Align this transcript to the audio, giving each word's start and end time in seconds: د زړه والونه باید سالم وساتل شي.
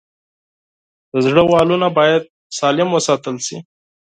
د 1.11 1.13
زړه 1.25 1.41
والونه 1.51 1.87
باید 1.97 2.23
سالم 2.57 2.89
وساتل 2.91 3.35
شي. 3.47 3.57